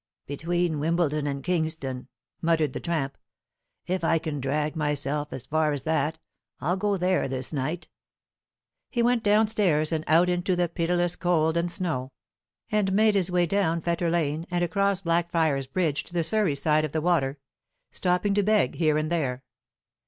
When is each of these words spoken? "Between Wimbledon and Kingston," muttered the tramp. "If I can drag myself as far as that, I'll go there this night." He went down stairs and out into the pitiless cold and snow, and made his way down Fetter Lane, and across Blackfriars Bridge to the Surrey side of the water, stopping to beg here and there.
"Between 0.25 0.79
Wimbledon 0.79 1.27
and 1.27 1.43
Kingston," 1.43 2.07
muttered 2.41 2.73
the 2.73 2.79
tramp. 2.79 3.19
"If 3.85 4.03
I 4.03 4.17
can 4.17 4.39
drag 4.41 4.75
myself 4.75 5.27
as 5.31 5.45
far 5.45 5.73
as 5.73 5.83
that, 5.83 6.17
I'll 6.59 6.75
go 6.75 6.97
there 6.97 7.27
this 7.27 7.53
night." 7.53 7.87
He 8.89 9.03
went 9.03 9.21
down 9.21 9.45
stairs 9.47 9.91
and 9.91 10.03
out 10.07 10.27
into 10.27 10.55
the 10.55 10.67
pitiless 10.67 11.15
cold 11.15 11.55
and 11.55 11.71
snow, 11.71 12.09
and 12.71 12.91
made 12.93 13.13
his 13.13 13.29
way 13.29 13.45
down 13.45 13.79
Fetter 13.79 14.09
Lane, 14.09 14.47
and 14.49 14.63
across 14.63 15.01
Blackfriars 15.01 15.67
Bridge 15.67 16.03
to 16.05 16.13
the 16.15 16.23
Surrey 16.23 16.55
side 16.55 16.83
of 16.83 16.93
the 16.93 16.99
water, 17.01 17.37
stopping 17.91 18.33
to 18.33 18.41
beg 18.41 18.73
here 18.77 18.97
and 18.97 19.11
there. 19.11 19.43